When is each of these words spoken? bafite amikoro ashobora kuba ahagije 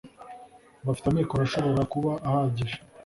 bafite 0.85 1.07
amikoro 1.09 1.41
ashobora 1.43 1.81
kuba 1.93 2.11
ahagije 2.27 2.77